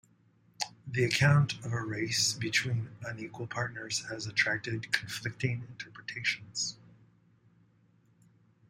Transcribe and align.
The 0.87 1.03
account 1.03 1.63
of 1.63 1.71
a 1.73 1.83
race 1.85 2.33
between 2.33 2.89
unequal 3.05 3.45
partners 3.45 3.99
has 4.09 4.25
attracted 4.25 4.91
conflicting 4.91 5.63
interpretations. 5.69 6.79